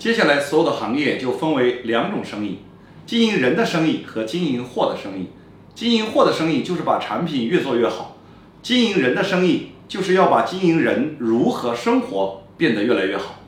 [0.00, 2.60] 接下来所有的行业就分为两种生意
[3.04, 5.26] 经营人的生意和经营货的生意。
[5.74, 8.16] 经营货的生意就是把产品越做越好
[8.62, 13.40] 经营人的生意就是要把经营人如何生活变得越来越好。